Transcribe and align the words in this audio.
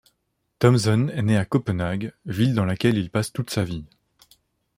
Thomsen 0.57 1.09
est 1.11 1.21
né 1.21 1.37
à 1.37 1.45
Copenhague, 1.45 2.11
ville 2.25 2.55
dans 2.55 2.65
laquelle 2.65 2.97
il 2.97 3.11
passe 3.11 3.31
toute 3.31 3.51
sa 3.51 3.63
vie. 3.63 3.85